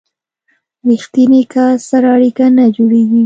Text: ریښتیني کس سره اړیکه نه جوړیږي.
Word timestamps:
ریښتیني 0.89 1.41
کس 1.53 1.77
سره 1.91 2.07
اړیکه 2.15 2.45
نه 2.57 2.65
جوړیږي. 2.75 3.19